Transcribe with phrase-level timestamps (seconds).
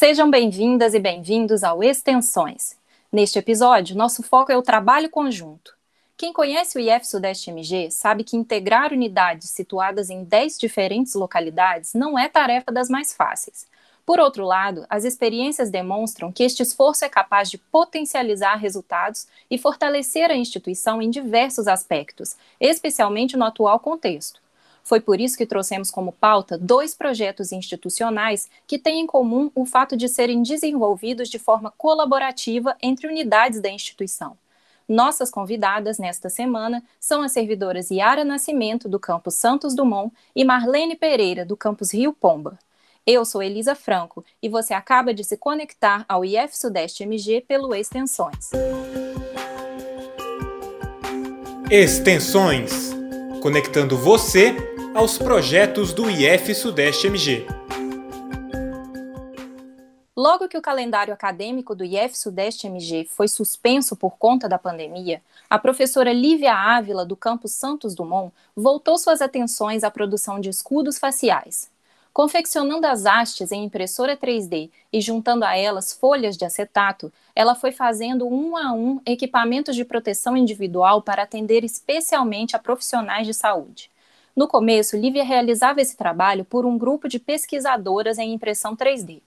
[0.00, 2.76] Sejam bem-vindas e bem-vindos ao Extensões.
[3.10, 5.74] Neste episódio, nosso foco é o trabalho conjunto.
[6.16, 11.94] Quem conhece o IF Sudeste MG sabe que integrar unidades situadas em 10 diferentes localidades
[11.94, 13.66] não é tarefa das mais fáceis.
[14.06, 19.58] Por outro lado, as experiências demonstram que este esforço é capaz de potencializar resultados e
[19.58, 24.40] fortalecer a instituição em diversos aspectos, especialmente no atual contexto.
[24.82, 29.66] Foi por isso que trouxemos como pauta dois projetos institucionais que têm em comum o
[29.66, 34.36] fato de serem desenvolvidos de forma colaborativa entre unidades da instituição.
[34.88, 40.96] Nossas convidadas nesta semana são as servidoras Yara Nascimento, do campus Santos Dumont, e Marlene
[40.96, 42.58] Pereira, do campus Rio Pomba.
[43.06, 47.74] Eu sou Elisa Franco e você acaba de se conectar ao IF Sudeste MG pelo
[47.74, 48.50] Extensões.
[51.70, 52.97] Extensões
[53.40, 54.54] conectando você
[54.94, 57.46] aos projetos do IF Sudeste MG.
[60.16, 65.22] Logo que o calendário acadêmico do IF Sudeste MG foi suspenso por conta da pandemia,
[65.48, 70.98] a professora Lívia Ávila, do campus Santos Dumont, voltou suas atenções à produção de escudos
[70.98, 71.70] faciais.
[72.12, 77.70] Confeccionando as hastes em impressora 3D e juntando a elas folhas de acetato, ela foi
[77.70, 83.90] fazendo um a um equipamentos de proteção individual para atender especialmente a profissionais de saúde.
[84.34, 89.20] No começo, Lívia realizava esse trabalho por um grupo de pesquisadoras em impressão 3D.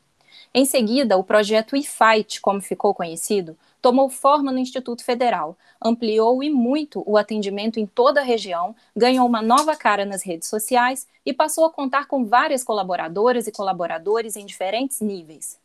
[0.54, 6.50] Em seguida, o projeto eFight, como ficou conhecido, tomou forma no Instituto Federal, ampliou e
[6.50, 11.32] muito o atendimento em toda a região, ganhou uma nova cara nas redes sociais e
[11.32, 15.58] passou a contar com várias colaboradoras e colaboradores em diferentes níveis.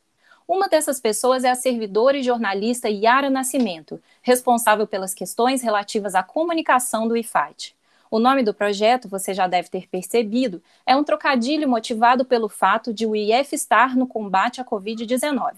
[0.47, 6.23] Uma dessas pessoas é a servidora e jornalista Yara Nascimento, responsável pelas questões relativas à
[6.23, 7.75] comunicação do eFight.
[8.11, 12.95] O nome do projeto, você já deve ter percebido, é um trocadilho motivado pelo fato
[12.95, 15.55] de o IF estar no combate à Covid-19.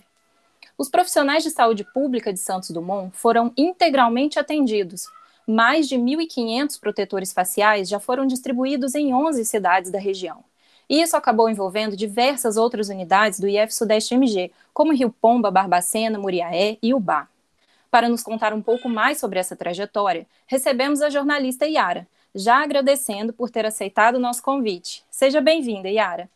[0.78, 5.06] Os profissionais de saúde pública de Santos Dumont foram integralmente atendidos.
[5.46, 10.44] Mais de 1.500 protetores faciais já foram distribuídos em 11 cidades da região.
[10.88, 16.18] E isso acabou envolvendo diversas outras unidades do IF Sudeste MG, como Rio Pomba, Barbacena,
[16.18, 17.28] Muriaé e Ubá.
[17.90, 23.32] Para nos contar um pouco mais sobre essa trajetória, recebemos a jornalista Yara, já agradecendo
[23.32, 25.04] por ter aceitado o nosso convite.
[25.10, 26.28] Seja bem-vinda, Yara.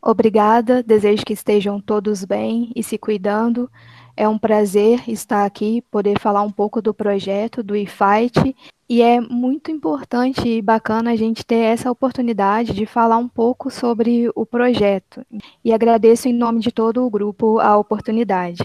[0.00, 3.70] Obrigada, desejo que estejam todos bem e se cuidando.
[4.16, 8.54] É um prazer estar aqui, poder falar um pouco do projeto, do eFight,
[8.88, 13.70] e é muito importante e bacana a gente ter essa oportunidade de falar um pouco
[13.70, 15.24] sobre o projeto.
[15.64, 18.62] E agradeço em nome de todo o grupo a oportunidade.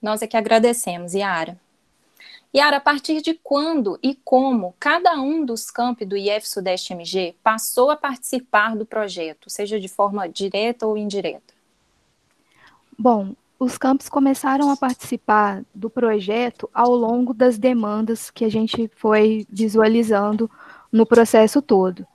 [0.00, 1.58] Nós é que agradecemos, Yara.
[2.56, 7.34] Yara, a partir de quando e como cada um dos campi do IF Sudeste MG
[7.42, 11.52] passou a participar do projeto, seja de forma direta ou indireta?
[12.98, 18.90] Bom, os campos começaram a participar do projeto ao longo das demandas que a gente
[18.96, 20.50] foi visualizando
[20.90, 22.06] no processo todo.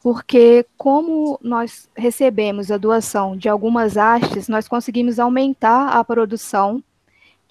[0.00, 6.82] Porque, como nós recebemos a doação de algumas hastes, nós conseguimos aumentar a produção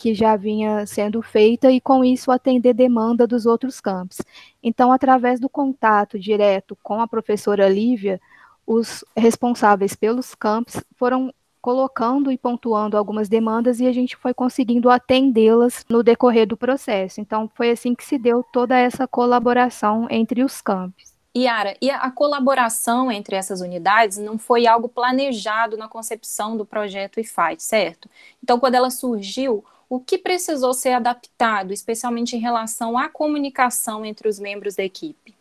[0.02, 4.18] que já vinha sendo feita e, com isso, atender demanda dos outros campos.
[4.64, 8.20] Então, através do contato direto com a professora Lívia,
[8.66, 14.90] os responsáveis pelos campos foram colocando e pontuando algumas demandas e a gente foi conseguindo
[14.90, 17.22] atendê-las no decorrer do processo.
[17.22, 21.14] Então, foi assim que se deu toda essa colaboração entre os campos.
[21.38, 27.20] Yara, e a colaboração entre essas unidades não foi algo planejado na concepção do projeto
[27.20, 28.10] IFIGHT, certo?
[28.44, 34.30] Então, quando ela surgiu, o que precisou ser adaptado, especialmente em relação à comunicação entre
[34.30, 35.36] os membros da equipe?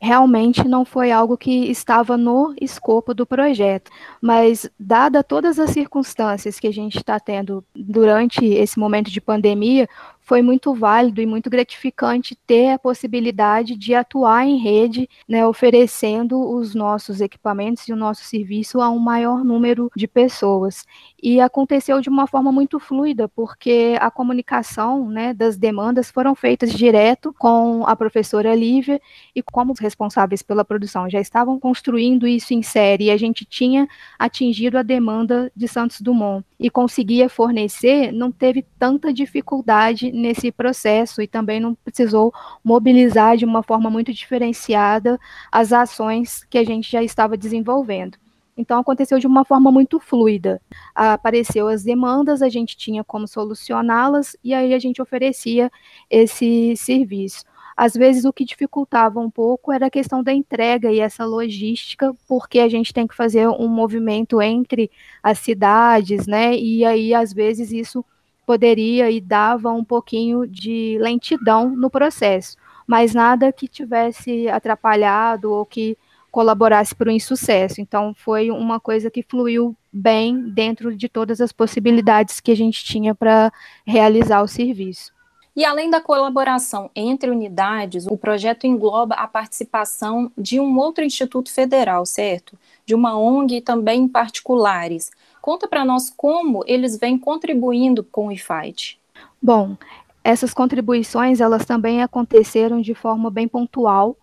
[0.00, 3.90] Realmente não foi algo que estava no escopo do projeto,
[4.22, 9.88] mas dada todas as circunstâncias que a gente está tendo durante esse momento de pandemia,
[10.26, 16.52] foi muito válido e muito gratificante ter a possibilidade de atuar em rede, né, oferecendo
[16.52, 20.84] os nossos equipamentos e o nosso serviço a um maior número de pessoas.
[21.22, 26.72] E aconteceu de uma forma muito fluida, porque a comunicação né, das demandas foram feitas
[26.72, 29.00] direto com a professora Lívia
[29.32, 33.44] e como os responsáveis pela produção já estavam construindo isso em série e a gente
[33.44, 33.86] tinha
[34.18, 41.22] atingido a demanda de Santos Dumont e conseguia fornecer, não teve tanta dificuldade nesse processo
[41.22, 42.32] e também não precisou
[42.64, 45.18] mobilizar de uma forma muito diferenciada
[45.52, 48.18] as ações que a gente já estava desenvolvendo.
[48.56, 50.60] Então aconteceu de uma forma muito fluida.
[50.94, 55.70] Apareceu as demandas, a gente tinha como solucioná-las e aí a gente oferecia
[56.08, 57.44] esse serviço.
[57.76, 62.14] Às vezes o que dificultava um pouco era a questão da entrega e essa logística,
[62.26, 64.90] porque a gente tem que fazer um movimento entre
[65.22, 66.56] as cidades, né?
[66.56, 68.02] E aí às vezes isso
[68.46, 72.56] poderia e dava um pouquinho de lentidão no processo,
[72.86, 75.98] mas nada que tivesse atrapalhado ou que
[76.30, 77.80] colaborasse para o insucesso.
[77.80, 82.84] Então, foi uma coisa que fluiu bem dentro de todas as possibilidades que a gente
[82.84, 83.50] tinha para
[83.86, 85.16] realizar o serviço.
[85.56, 91.50] E além da colaboração entre unidades, o projeto engloba a participação de um outro instituto
[91.50, 92.58] federal, certo?
[92.84, 95.10] De uma ONG e também particulares.
[95.46, 98.98] Conta para nós como eles vêm contribuindo com o IFIGHT.
[99.40, 99.76] Bom,
[100.24, 104.16] essas contribuições elas também aconteceram de forma bem pontual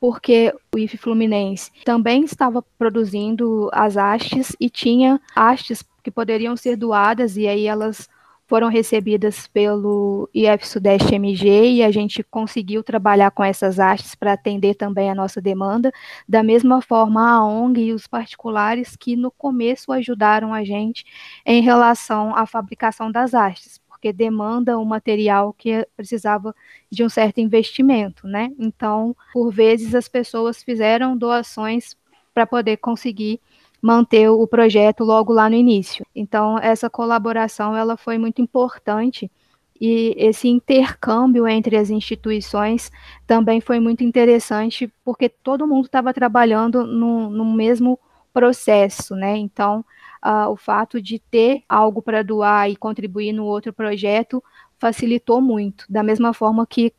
[0.00, 6.78] porque o IF Fluminense também estava produzindo as hastes e tinha hastes que poderiam ser
[6.78, 8.08] doadas e aí elas
[8.54, 14.34] foram recebidas pelo IF Sudeste MG e a gente conseguiu trabalhar com essas hastes para
[14.34, 15.90] atender também a nossa demanda.
[16.28, 21.04] Da mesma forma, a ONG e os particulares que no começo ajudaram a gente
[21.44, 26.54] em relação à fabricação das hastes, porque demanda um material que precisava
[26.88, 28.52] de um certo investimento, né?
[28.56, 31.96] Então, por vezes as pessoas fizeram doações
[32.32, 33.40] para poder conseguir
[33.84, 36.06] manter o projeto logo lá no início.
[36.16, 39.30] Então, essa colaboração ela foi muito importante
[39.78, 42.90] e esse intercâmbio entre as instituições
[43.26, 48.00] também foi muito interessante porque todo mundo estava trabalhando no, no mesmo
[48.32, 49.36] processo, né?
[49.36, 49.84] Então,
[50.24, 54.42] uh, o fato de ter algo para doar e contribuir no outro projeto
[54.78, 55.84] facilitou muito.
[55.90, 56.90] Da mesma forma que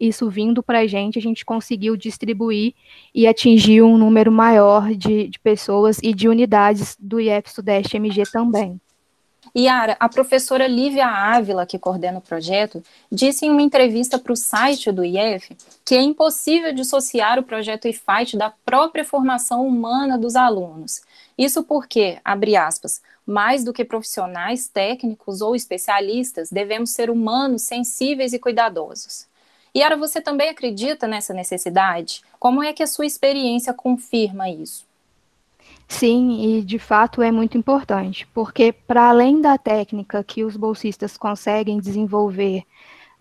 [0.00, 2.74] isso vindo para a gente, a gente conseguiu distribuir
[3.14, 8.22] e atingir um número maior de, de pessoas e de unidades do IF Sudeste MG
[8.32, 8.80] também.
[9.56, 14.36] Yara, a professora Lívia Ávila, que coordena o projeto, disse em uma entrevista para o
[14.36, 20.36] site do IF que é impossível dissociar o projeto IFIGHT da própria formação humana dos
[20.36, 21.02] alunos.
[21.36, 28.32] Isso porque, abre aspas, mais do que profissionais, técnicos ou especialistas, devemos ser humanos, sensíveis
[28.32, 29.29] e cuidadosos.
[29.76, 32.22] Yara, você também acredita nessa necessidade?
[32.38, 34.84] Como é que a sua experiência confirma isso?
[35.86, 41.16] Sim, e de fato é muito importante, porque para além da técnica que os bolsistas
[41.16, 42.62] conseguem desenvolver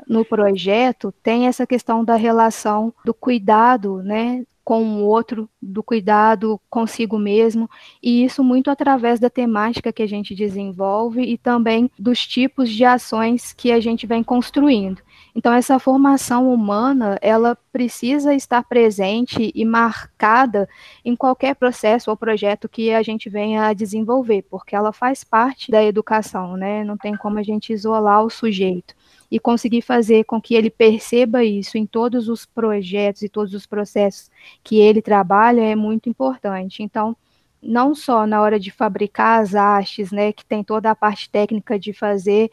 [0.08, 6.62] no projeto, tem essa questão da relação do cuidado, né, com o outro, do cuidado
[6.70, 7.68] consigo mesmo,
[8.04, 12.86] e isso muito através da temática que a gente desenvolve e também dos tipos de
[12.86, 15.02] ações que a gente vem construindo.
[15.36, 20.68] Então essa formação humana, ela precisa estar presente e marcada
[21.06, 25.72] em qualquer processo ou projeto que a gente venha a desenvolver, porque ela faz parte
[25.72, 26.84] da educação, né?
[26.84, 28.96] Não tem como a gente isolar o sujeito
[29.32, 33.66] e conseguir fazer com que ele perceba isso em todos os projetos e todos os
[33.66, 34.30] processos
[34.64, 36.82] que ele trabalha é muito importante.
[36.82, 37.16] Então,
[37.62, 41.78] não só na hora de fabricar as hastes, né, que tem toda a parte técnica
[41.78, 42.50] de fazer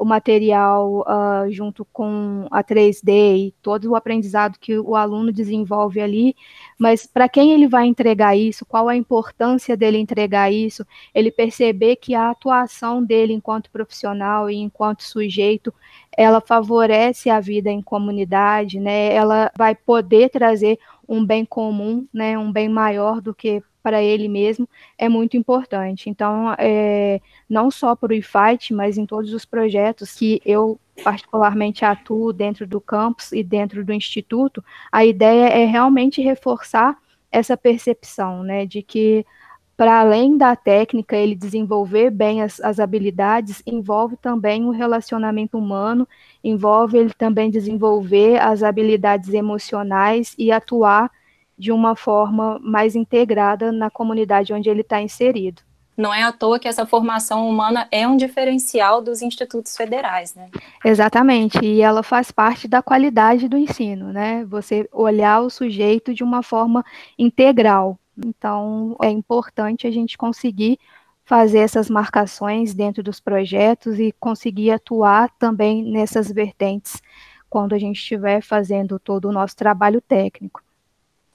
[0.00, 6.00] o material uh, junto com a 3D e todo o aprendizado que o aluno desenvolve
[6.00, 6.34] ali,
[6.78, 11.96] mas para quem ele vai entregar isso, qual a importância dele entregar isso, ele perceber
[11.96, 15.70] que a atuação dele enquanto profissional e enquanto sujeito,
[16.16, 19.12] ela favorece a vida em comunidade, né?
[19.12, 22.38] Ela vai poder trazer um bem comum, né?
[22.38, 24.68] Um bem maior do que para ele mesmo
[24.98, 26.08] é muito importante.
[26.08, 31.84] Então, é, não só para o IFIGHT, mas em todos os projetos que eu particularmente
[31.84, 34.62] atuo dentro do campus e dentro do instituto,
[34.92, 36.96] a ideia é realmente reforçar
[37.32, 39.24] essa percepção, né, de que
[39.80, 46.06] para além da técnica, ele desenvolver bem as, as habilidades, envolve também o relacionamento humano,
[46.44, 51.10] envolve ele também desenvolver as habilidades emocionais e atuar
[51.60, 55.60] de uma forma mais integrada na comunidade onde ele está inserido.
[55.94, 60.48] Não é à toa que essa formação humana é um diferencial dos institutos federais, né?
[60.82, 64.42] Exatamente, e ela faz parte da qualidade do ensino, né?
[64.46, 66.82] Você olhar o sujeito de uma forma
[67.18, 67.98] integral.
[68.16, 70.78] Então, é importante a gente conseguir
[71.26, 77.02] fazer essas marcações dentro dos projetos e conseguir atuar também nessas vertentes
[77.50, 80.62] quando a gente estiver fazendo todo o nosso trabalho técnico.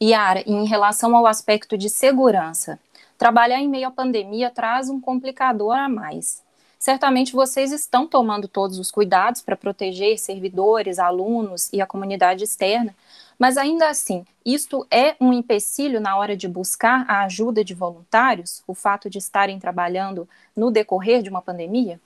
[0.01, 2.77] Yara, em relação ao aspecto de segurança,
[3.17, 6.43] trabalhar em meio à pandemia traz um complicador a mais.
[6.77, 12.93] Certamente vocês estão tomando todos os cuidados para proteger servidores, alunos e a comunidade externa,
[13.39, 18.61] mas ainda assim, isto é um empecilho na hora de buscar a ajuda de voluntários,
[18.67, 21.99] o fato de estarem trabalhando no decorrer de uma pandemia?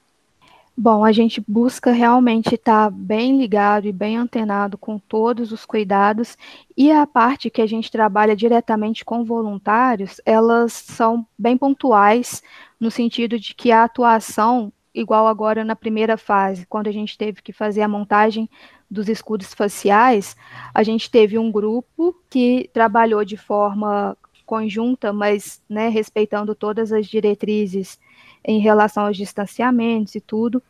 [0.76, 6.38] Bom, a gente busca realmente estar bem ligado e bem antenado com todos os cuidados,
[6.76, 12.42] e a parte que a gente trabalha diretamente com voluntários, elas são bem pontuais,
[12.80, 17.42] no sentido de que a atuação, igual agora na primeira fase, quando a gente teve
[17.42, 18.50] que fazer a montagem
[18.90, 20.36] dos escudos faciais,
[20.74, 27.06] a gente teve um grupo que trabalhou de forma conjunta, mas né, respeitando todas as
[27.06, 28.00] diretrizes
[28.44, 30.62] em relação aos distanciamentos e tudo,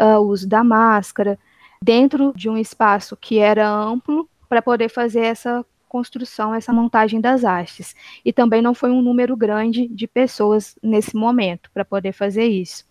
[0.00, 1.38] uh, uso da máscara,
[1.82, 7.44] dentro de um espaço que era amplo para poder fazer essa construção, essa montagem das
[7.44, 7.94] hastes.
[8.24, 12.84] E também não foi um número grande de pessoas nesse momento para poder fazer isso.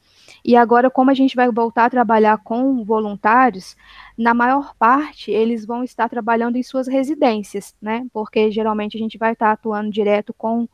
[0.44, 3.76] E agora, como a gente vai voltar a trabalhar com voluntários,
[4.18, 8.08] na maior parte eles vão estar trabalhando em suas residências, né?
[8.12, 10.68] Porque geralmente a gente vai estar atuando direto com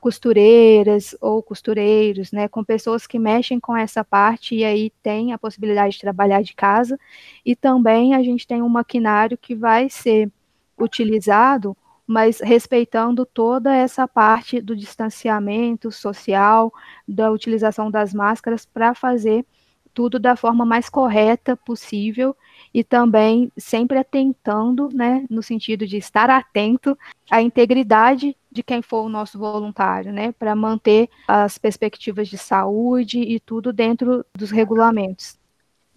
[0.00, 5.38] costureiras ou costureiros, né, com pessoas que mexem com essa parte e aí tem a
[5.38, 6.98] possibilidade de trabalhar de casa.
[7.44, 10.30] E também a gente tem um maquinário que vai ser
[10.78, 11.76] utilizado,
[12.06, 16.72] mas respeitando toda essa parte do distanciamento social,
[17.06, 19.44] da utilização das máscaras para fazer
[19.92, 22.36] tudo da forma mais correta possível
[22.76, 26.96] e também sempre atentando, né, no sentido de estar atento
[27.30, 33.18] à integridade de quem for o nosso voluntário, né, para manter as perspectivas de saúde
[33.18, 35.38] e tudo dentro dos regulamentos.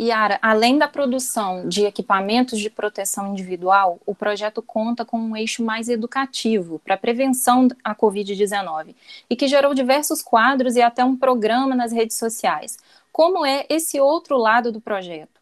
[0.02, 5.62] Yara, além da produção de equipamentos de proteção individual, o projeto conta com um eixo
[5.62, 8.96] mais educativo para a prevenção à Covid-19
[9.30, 12.78] e que gerou diversos quadros e até um programa nas redes sociais.
[13.12, 15.39] Como é esse outro lado do projeto?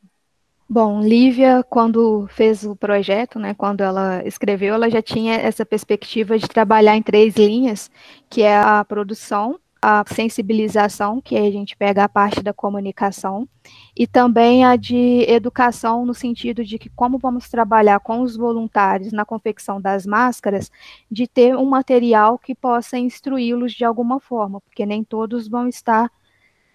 [0.70, 6.38] Bom, Lívia, quando fez o projeto, né, quando ela escreveu, ela já tinha essa perspectiva
[6.38, 7.90] de trabalhar em três linhas,
[8.30, 13.48] que é a produção, a sensibilização, que a gente pega a parte da comunicação,
[13.96, 19.14] e também a de educação, no sentido de que como vamos trabalhar com os voluntários
[19.14, 20.70] na confecção das máscaras,
[21.10, 26.12] de ter um material que possa instruí-los de alguma forma, porque nem todos vão estar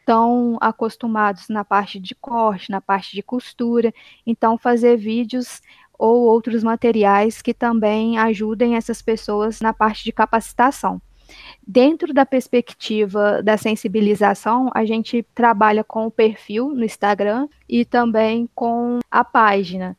[0.03, 3.95] estão acostumados na parte de corte, na parte de costura,
[4.27, 5.63] então fazer vídeos
[5.97, 11.01] ou outros materiais que também ajudem essas pessoas na parte de capacitação.
[11.67, 18.49] Dentro da perspectiva da sensibilização, a gente trabalha com o perfil no Instagram e também
[18.55, 19.97] com a página.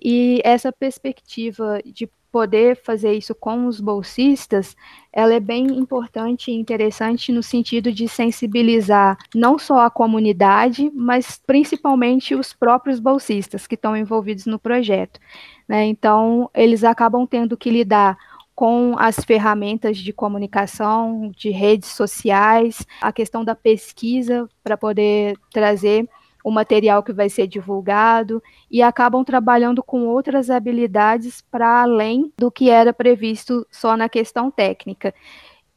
[0.00, 4.76] E essa perspectiva de poder fazer isso com os bolsistas,
[5.10, 11.40] ela é bem importante e interessante no sentido de sensibilizar não só a comunidade, mas
[11.46, 15.18] principalmente os próprios bolsistas que estão envolvidos no projeto.
[15.66, 15.86] Né?
[15.86, 18.18] Então, eles acabam tendo que lidar
[18.54, 26.06] com as ferramentas de comunicação, de redes sociais, a questão da pesquisa para poder trazer
[26.46, 32.52] o material que vai ser divulgado e acabam trabalhando com outras habilidades para além do
[32.52, 35.12] que era previsto só na questão técnica.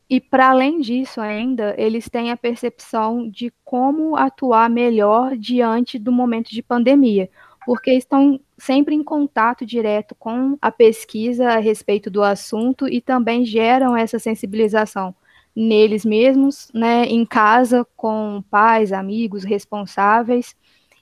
[0.07, 6.11] E para além disso ainda, eles têm a percepção de como atuar melhor diante do
[6.11, 7.31] momento de pandemia,
[7.65, 13.43] porque estão sempre em contato direto com a pesquisa a respeito do assunto e também
[13.43, 15.15] geram essa sensibilização
[15.55, 20.55] neles mesmos, né, em casa, com pais, amigos, responsáveis,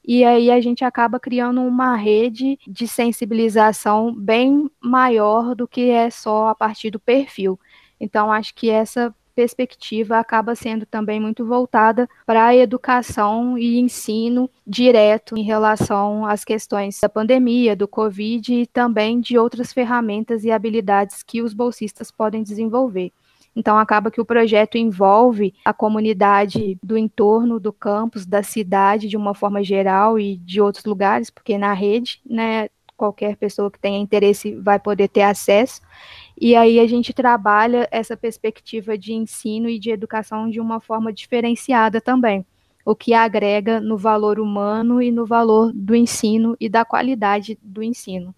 [0.08, 6.10] e aí a gente acaba criando uma rede de sensibilização bem maior do que é
[6.10, 7.60] só a partir do perfil.
[8.00, 14.50] Então, acho que essa perspectiva acaba sendo também muito voltada para a educação e ensino
[14.66, 20.52] direto em relação às questões da pandemia, do Covid e também de outras ferramentas e
[20.52, 23.12] habilidades que os bolsistas podem desenvolver.
[23.58, 29.18] Então, acaba que o projeto envolve a comunidade do entorno do campus, da cidade, de
[29.18, 33.98] uma forma geral e de outros lugares, porque na rede, né, qualquer pessoa que tenha
[33.98, 35.82] interesse vai poder ter acesso.
[36.40, 41.12] E aí a gente trabalha essa perspectiva de ensino e de educação de uma forma
[41.12, 42.46] diferenciada também,
[42.86, 47.82] o que agrega no valor humano e no valor do ensino e da qualidade do
[47.82, 48.36] ensino.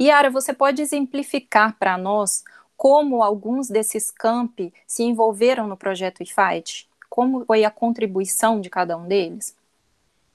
[0.00, 2.42] Yara, você pode exemplificar para nós
[2.82, 6.88] como alguns desses campi se envolveram no projeto IFIGHT?
[7.08, 9.56] Como foi a contribuição de cada um deles?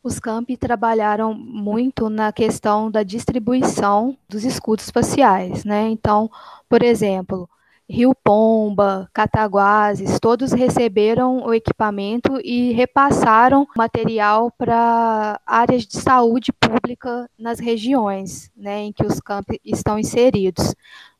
[0.01, 5.89] Os campi trabalharam muito na questão da distribuição dos escudos faciais, né?
[5.89, 6.31] Então,
[6.69, 7.49] por exemplo,
[7.89, 17.29] Rio Pomba, Cataguases, todos receberam o equipamento e repassaram material para áreas de saúde pública
[17.39, 20.75] nas regiões né, em que os campi estão inseridos.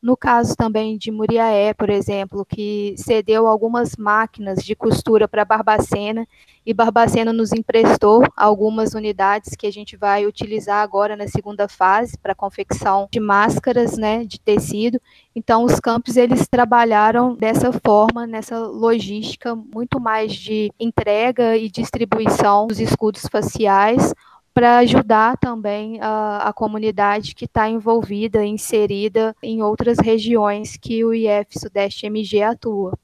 [0.08, 6.26] No caso também de Muriaé, por exemplo, que cedeu algumas máquinas de costura para Barbacena
[6.66, 12.18] e Barbacena nos emprestou algumas unidades que a gente vai utilizar agora na segunda fase
[12.18, 14.98] para confecção de máscaras, né, de tecido.
[15.36, 22.66] Então os campos eles trabalharam dessa forma, nessa logística muito mais de entrega e distribuição
[22.68, 24.14] dos escudos faciais
[24.58, 31.14] para ajudar também a, a comunidade que está envolvida, inserida em outras regiões que o
[31.14, 32.98] IF Sudeste MG atua.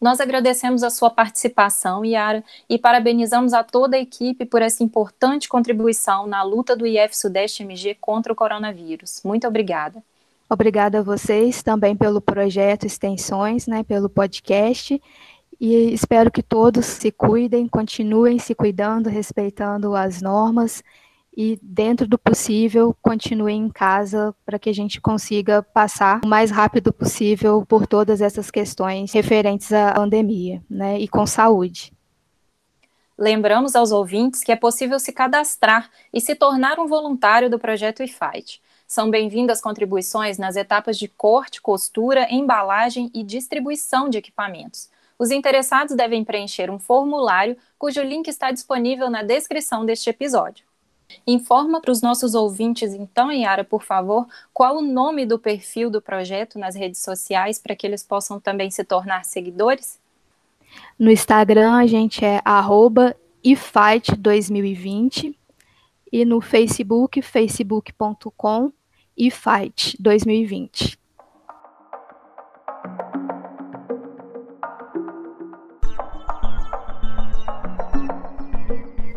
[0.00, 5.46] Nós agradecemos a sua participação, Yara, e parabenizamos a toda a equipe por essa importante
[5.46, 9.20] contribuição na luta do IF Sudeste MG contra o coronavírus.
[9.22, 10.02] Muito obrigada.
[10.48, 14.98] Obrigada a vocês também pelo projeto Extensões, né, pelo podcast
[15.60, 20.82] e espero que todos se cuidem, continuem se cuidando, respeitando as normas
[21.36, 26.50] e, dentro do possível, continuem em casa para que a gente consiga passar o mais
[26.50, 31.92] rápido possível por todas essas questões referentes à pandemia, né, e com saúde.
[33.16, 38.02] Lembramos aos ouvintes que é possível se cadastrar e se tornar um voluntário do projeto
[38.02, 38.60] eFight.
[38.86, 44.90] São bem-vindas contribuições nas etapas de corte, costura, embalagem e distribuição de equipamentos.
[45.18, 50.64] Os interessados devem preencher um formulário cujo link está disponível na descrição deste episódio.
[51.26, 56.02] Informa para os nossos ouvintes, então, Yara, por favor, qual o nome do perfil do
[56.02, 60.00] projeto nas redes sociais para que eles possam também se tornar seguidores?
[60.98, 62.40] No Instagram, a gente é
[63.44, 65.36] efight2020
[66.12, 68.72] e no Facebook, facebook.com
[69.18, 70.98] efight2020.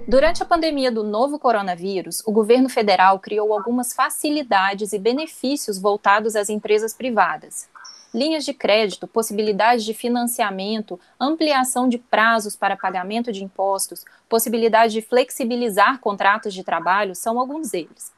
[0.08, 6.34] Durante a pandemia do novo coronavírus, o governo federal criou algumas facilidades e benefícios voltados
[6.34, 7.68] às empresas privadas.
[8.14, 15.02] Linhas de crédito, possibilidade de financiamento, ampliação de prazos para pagamento de impostos, possibilidade de
[15.02, 18.14] flexibilizar contratos de trabalho são alguns deles.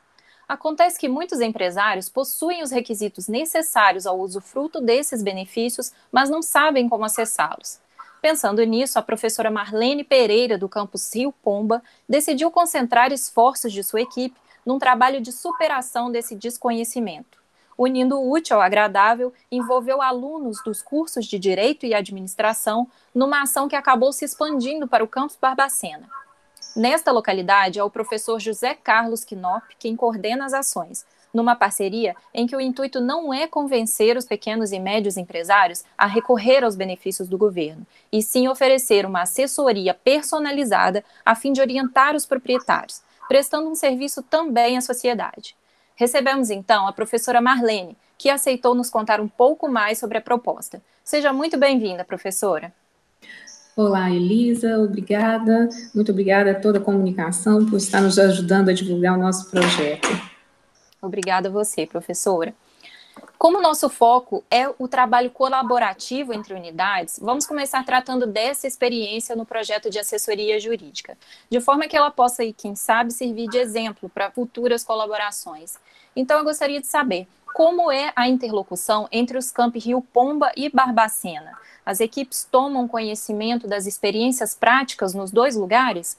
[0.47, 6.87] Acontece que muitos empresários possuem os requisitos necessários ao usufruto desses benefícios, mas não sabem
[6.87, 7.79] como acessá-los.
[8.21, 14.01] Pensando nisso, a professora Marlene Pereira, do campus Rio Pomba, decidiu concentrar esforços de sua
[14.01, 17.39] equipe num trabalho de superação desse desconhecimento.
[17.77, 23.69] Unindo o útil ao agradável, envolveu alunos dos cursos de Direito e Administração numa ação
[23.69, 26.09] que acabou se expandindo para o campus Barbacena.
[26.75, 32.47] Nesta localidade, é o professor José Carlos Knop quem coordena as ações, numa parceria em
[32.47, 37.27] que o intuito não é convencer os pequenos e médios empresários a recorrer aos benefícios
[37.27, 43.69] do governo, e sim oferecer uma assessoria personalizada a fim de orientar os proprietários, prestando
[43.69, 45.55] um serviço também à sociedade.
[45.95, 50.81] Recebemos então a professora Marlene, que aceitou nos contar um pouco mais sobre a proposta.
[51.03, 52.73] Seja muito bem-vinda, professora.
[53.75, 55.69] Olá, Elisa, obrigada.
[55.95, 60.09] Muito obrigada a toda a comunicação por estar nos ajudando a divulgar o nosso projeto.
[61.01, 62.53] Obrigada a você, professora.
[63.37, 69.45] Como nosso foco é o trabalho colaborativo entre unidades, vamos começar tratando dessa experiência no
[69.45, 71.17] projeto de assessoria jurídica,
[71.49, 75.77] de forma que ela possa, quem sabe, servir de exemplo para futuras colaborações.
[76.15, 80.69] Então, eu gostaria de saber como é a interlocução entre os campi Rio Pomba e
[80.69, 81.57] Barbacena.
[81.85, 86.17] As equipes tomam conhecimento das experiências práticas nos dois lugares?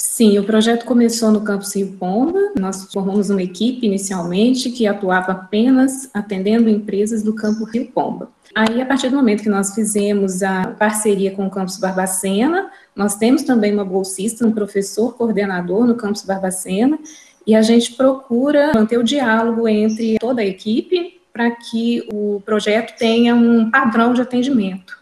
[0.00, 2.52] Sim, o projeto começou no campus Rio Pomba.
[2.56, 8.30] Nós formamos uma equipe inicialmente que atuava apenas atendendo empresas do campo Rio Pomba.
[8.54, 13.16] Aí, a partir do momento que nós fizemos a parceria com o campus Barbacena, nós
[13.16, 16.96] temos também uma bolsista, um professor coordenador no campus Barbacena,
[17.44, 22.96] e a gente procura manter o diálogo entre toda a equipe para que o projeto
[22.96, 24.96] tenha um padrão de atendimento.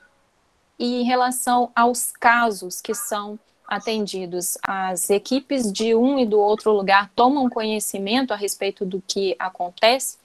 [0.79, 6.73] E em relação aos casos que são atendidos, as equipes de um e do outro
[6.73, 10.19] lugar tomam conhecimento a respeito do que acontece?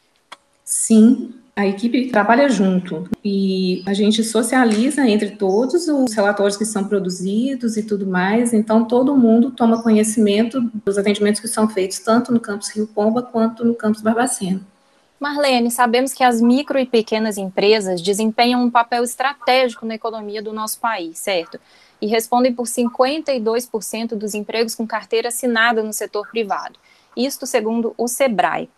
[0.63, 6.85] Sim, a equipe trabalha junto e a gente socializa entre todos os relatórios que são
[6.85, 12.31] produzidos e tudo mais, então todo mundo toma conhecimento dos atendimentos que são feitos tanto
[12.31, 14.61] no campus Rio Pomba quanto no campus Barbacena.
[15.21, 20.51] Marlene, sabemos que as micro e pequenas empresas desempenham um papel estratégico na economia do
[20.51, 21.57] nosso país, certo?
[22.01, 26.79] e respondem por 52% dos empregos com carteira assinada no setor privado.
[27.15, 28.69] Isto segundo o Sebrae.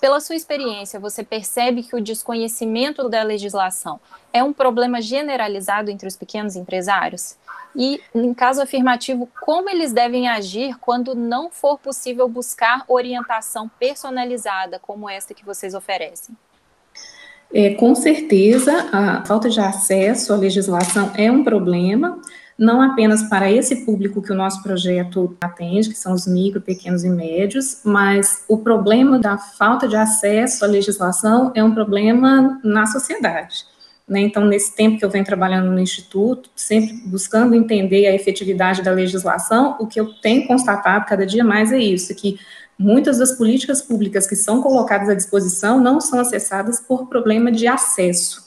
[0.00, 4.00] Pela sua experiência, você percebe que o desconhecimento da legislação
[4.32, 7.36] é um problema generalizado entre os pequenos empresários?
[7.74, 14.78] E, em caso afirmativo, como eles devem agir quando não for possível buscar orientação personalizada
[14.78, 16.34] como esta que vocês oferecem?
[17.52, 22.20] É, com certeza, a falta de acesso à legislação é um problema,
[22.58, 27.04] não apenas para esse público que o nosso projeto atende, que são os micro, pequenos
[27.04, 32.86] e médios, mas o problema da falta de acesso à legislação é um problema na
[32.86, 33.66] sociedade.
[34.08, 34.20] Né?
[34.20, 38.92] Então, nesse tempo que eu venho trabalhando no Instituto, sempre buscando entender a efetividade da
[38.92, 42.38] legislação, o que eu tenho constatado cada dia mais é isso, que
[42.78, 47.66] muitas das políticas públicas que são colocadas à disposição não são acessadas por problema de
[47.66, 48.45] acesso.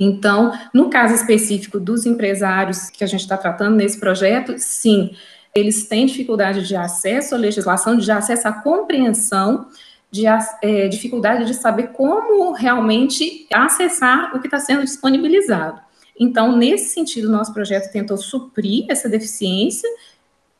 [0.00, 5.14] Então, no caso específico dos empresários que a gente está tratando nesse projeto, sim,
[5.54, 9.66] eles têm dificuldade de acesso à legislação, de acesso à compreensão,
[10.10, 15.80] de é, dificuldade de saber como realmente acessar o que está sendo disponibilizado.
[16.18, 19.88] Então, nesse sentido, nosso projeto tentou suprir essa deficiência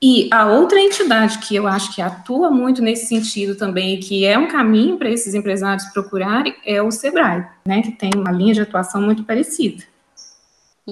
[0.02, 4.38] e a outra entidade que eu acho que atua muito nesse sentido também, que é
[4.38, 8.62] um caminho para esses empresários procurarem, é o SEBRAE, né, que tem uma linha de
[8.62, 9.89] atuação muito parecida.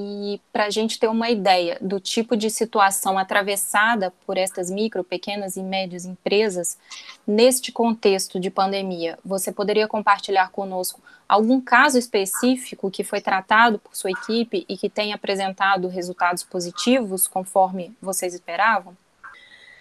[0.01, 5.03] E para a gente ter uma ideia do tipo de situação atravessada por estas micro,
[5.03, 6.79] pequenas e médias empresas,
[7.27, 13.97] neste contexto de pandemia, você poderia compartilhar conosco algum caso específico que foi tratado por
[13.97, 18.97] sua equipe e que tenha apresentado resultados positivos conforme vocês esperavam?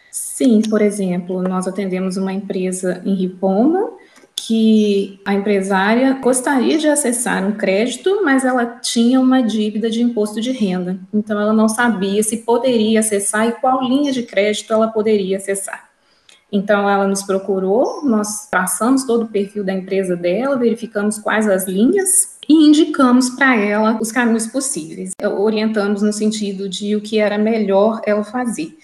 [0.09, 3.87] Sim, por exemplo, nós atendemos uma empresa em Ripona
[4.39, 10.39] que a empresária gostaria de acessar um crédito, mas ela tinha uma dívida de imposto
[10.39, 10.99] de renda.
[11.13, 15.89] Então, ela não sabia se poderia acessar e qual linha de crédito ela poderia acessar.
[16.51, 21.67] Então, ela nos procurou, nós traçamos todo o perfil da empresa dela, verificamos quais as
[21.67, 27.37] linhas e indicamos para ela os caminhos possíveis, orientamos no sentido de o que era
[27.37, 28.77] melhor ela fazer.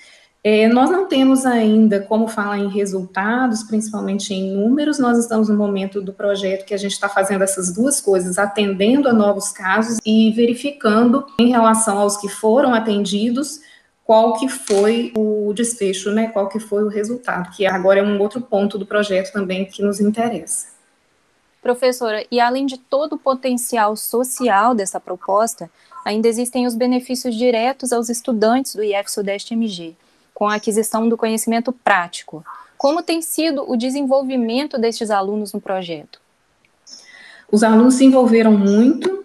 [0.45, 5.55] É, nós não temos ainda como falar em resultados, principalmente em números, nós estamos no
[5.55, 9.99] momento do projeto que a gente está fazendo essas duas coisas, atendendo a novos casos
[10.05, 13.61] e verificando em relação aos que foram atendidos,
[14.03, 18.19] qual que foi o desfecho, né, qual que foi o resultado, que agora é um
[18.19, 20.73] outro ponto do projeto também que nos interessa.
[21.61, 25.71] Professora, e além de todo o potencial social dessa proposta,
[26.03, 29.95] ainda existem os benefícios diretos aos estudantes do IF Sudeste MG
[30.33, 32.43] com a aquisição do conhecimento prático.
[32.77, 36.19] Como tem sido o desenvolvimento destes alunos no projeto?
[37.51, 39.23] Os alunos se envolveram muito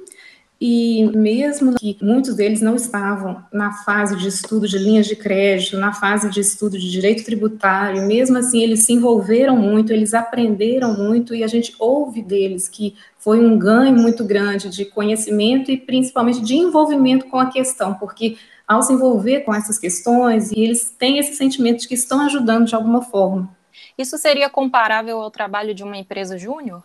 [0.60, 5.78] e mesmo que muitos deles não estavam na fase de estudo de linhas de crédito,
[5.78, 10.94] na fase de estudo de direito tributário, mesmo assim eles se envolveram muito, eles aprenderam
[10.94, 15.76] muito e a gente ouve deles que foi um ganho muito grande de conhecimento e
[15.76, 18.36] principalmente de envolvimento com a questão, porque
[18.68, 22.66] ao se envolver com essas questões e eles têm esse sentimento de que estão ajudando
[22.66, 23.48] de alguma forma.
[23.96, 26.82] Isso seria comparável ao trabalho de uma empresa júnior?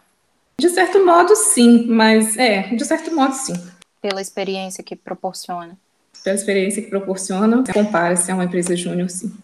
[0.58, 3.54] De certo modo, sim, mas é, de certo modo, sim.
[4.02, 5.78] Pela experiência que proporciona.
[6.24, 9.36] Pela experiência que proporciona, compara-se a uma empresa júnior, sim.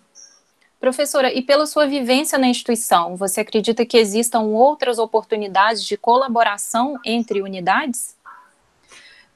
[0.79, 6.97] Professora, e pela sua vivência na instituição, você acredita que existam outras oportunidades de colaboração
[7.03, 8.15] entre unidades?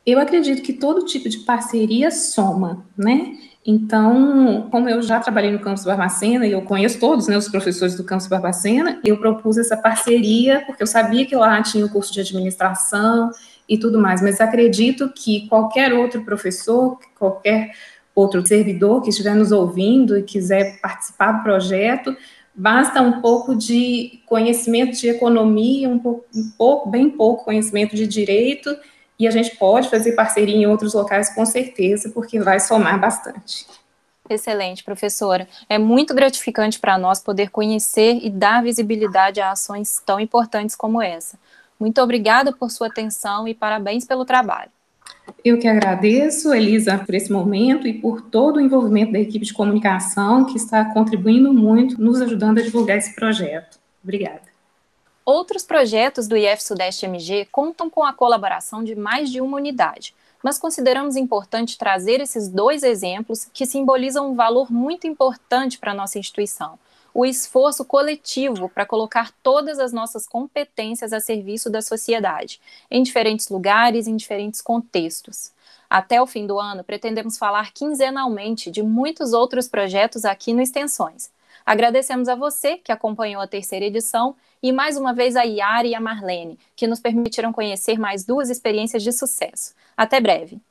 [0.06, 3.38] Eu acredito que todo tipo de parceria soma, né?
[3.66, 7.96] Então, como eu já trabalhei no campus Barbacena e eu conheço todos né, os professores
[7.96, 12.12] do campus Barbacena, eu propus essa parceria porque eu sabia que lá tinha o curso
[12.12, 13.32] de administração
[13.68, 17.72] e tudo mais, mas acredito que qualquer outro professor, qualquer
[18.14, 22.16] outro servidor que estiver nos ouvindo e quiser participar do projeto,
[22.54, 28.06] basta um pouco de conhecimento de economia, um pouco, um pouco bem pouco conhecimento de
[28.06, 28.76] direito
[29.20, 33.66] e a gente pode fazer parceria em outros locais com certeza, porque vai somar bastante.
[34.30, 35.48] Excelente, professora.
[35.68, 41.02] É muito gratificante para nós poder conhecer e dar visibilidade a ações tão importantes como
[41.02, 41.38] essa.
[41.80, 44.72] Muito obrigada por sua atenção e parabéns pelo trabalho.
[45.44, 49.54] Eu que agradeço, Elisa, por esse momento e por todo o envolvimento da equipe de
[49.54, 53.78] comunicação que está contribuindo muito, nos ajudando a divulgar esse projeto.
[54.02, 54.53] Obrigada.
[55.26, 60.14] Outros projetos do IF Sudeste MG contam com a colaboração de mais de uma unidade,
[60.44, 65.96] mas consideramos importante trazer esses dois exemplos que simbolizam um valor muito importante para a
[65.96, 66.78] nossa instituição:
[67.14, 72.60] o esforço coletivo para colocar todas as nossas competências a serviço da sociedade,
[72.92, 75.54] em diferentes lugares, em diferentes contextos.
[75.90, 81.32] Até o fim do ano, pretendemos falar quinzenalmente de muitos outros projetos aqui no Extensões.
[81.66, 85.96] Agradecemos a você que acompanhou a terceira edição e mais uma vez a Yara e
[85.96, 89.74] a Marlene, que nos permitiram conhecer mais duas experiências de sucesso.
[89.96, 90.62] Até breve!